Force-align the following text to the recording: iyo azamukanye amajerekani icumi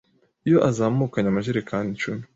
iyo 0.47 0.57
azamukanye 0.69 1.27
amajerekani 1.29 1.87
icumi 1.95 2.23